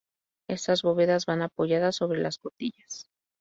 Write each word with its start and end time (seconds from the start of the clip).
Estas 0.49 0.81
bóvedas 0.81 1.27
van 1.27 1.43
apoyadas 1.43 1.97
sobre 1.97 2.19
las 2.21 2.39
"cotillas". 2.39 3.05